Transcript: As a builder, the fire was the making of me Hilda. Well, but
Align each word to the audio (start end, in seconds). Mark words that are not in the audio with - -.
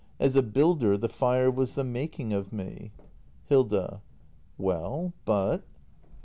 As 0.19 0.35
a 0.35 0.41
builder, 0.41 0.97
the 0.97 1.07
fire 1.07 1.51
was 1.51 1.75
the 1.75 1.83
making 1.83 2.33
of 2.33 2.51
me 2.51 2.91
Hilda. 3.45 4.01
Well, 4.57 5.13
but 5.25 5.63